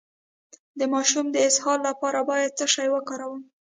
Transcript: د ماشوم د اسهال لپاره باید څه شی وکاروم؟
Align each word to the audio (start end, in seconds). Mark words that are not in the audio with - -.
د 0.79 0.81
ماشوم 0.93 1.25
د 1.31 1.37
اسهال 1.47 1.79
لپاره 1.89 2.19
باید 2.29 2.55
څه 2.59 2.65
شی 2.73 2.87
وکاروم؟ 2.95 3.41